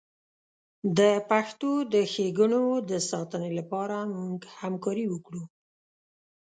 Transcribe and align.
د 0.97 0.99
پښتو 1.29 1.71
د 1.93 1.95
ښیګڼو 2.11 2.65
د 2.89 2.91
ساتنې 3.09 3.51
لپاره 3.59 3.97
موږ 4.17 4.39
همکاري 4.61 5.05
وکړو. 5.09 5.43